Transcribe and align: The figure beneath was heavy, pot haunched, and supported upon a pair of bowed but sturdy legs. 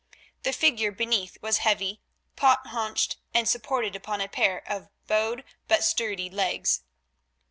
The 0.41 0.51
figure 0.51 0.91
beneath 0.91 1.37
was 1.43 1.59
heavy, 1.59 2.01
pot 2.35 2.65
haunched, 2.65 3.17
and 3.35 3.47
supported 3.47 3.95
upon 3.95 4.19
a 4.19 4.27
pair 4.27 4.67
of 4.67 4.89
bowed 5.05 5.43
but 5.67 5.83
sturdy 5.83 6.27
legs. 6.27 6.81